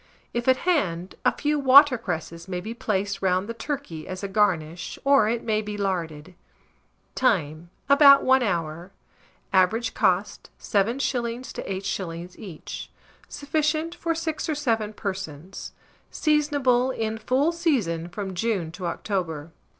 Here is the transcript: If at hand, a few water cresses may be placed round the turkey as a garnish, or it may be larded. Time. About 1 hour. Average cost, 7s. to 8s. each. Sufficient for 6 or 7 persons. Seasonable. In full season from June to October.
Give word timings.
If 0.33 0.47
at 0.47 0.57
hand, 0.65 1.13
a 1.23 1.31
few 1.31 1.59
water 1.59 1.95
cresses 1.95 2.47
may 2.47 2.59
be 2.59 2.73
placed 2.73 3.21
round 3.21 3.47
the 3.47 3.53
turkey 3.53 4.07
as 4.07 4.23
a 4.23 4.27
garnish, 4.27 4.97
or 5.03 5.29
it 5.29 5.43
may 5.43 5.61
be 5.61 5.77
larded. 5.77 6.33
Time. 7.13 7.69
About 7.87 8.23
1 8.23 8.41
hour. 8.41 8.91
Average 9.53 9.93
cost, 9.93 10.49
7s. 10.59 11.53
to 11.53 11.61
8s. 11.61 12.35
each. 12.39 12.89
Sufficient 13.29 13.93
for 13.93 14.15
6 14.15 14.49
or 14.49 14.55
7 14.55 14.91
persons. 14.93 15.71
Seasonable. 16.09 16.89
In 16.89 17.19
full 17.19 17.51
season 17.51 18.09
from 18.09 18.33
June 18.33 18.71
to 18.71 18.87
October. 18.87 19.51